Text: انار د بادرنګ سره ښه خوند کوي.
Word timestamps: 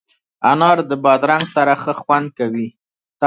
انار 0.51 0.77
د 0.89 0.91
بادرنګ 1.03 1.45
سره 1.55 1.73
ښه 1.81 1.93
خوند 2.01 2.27
کوي. 2.37 2.67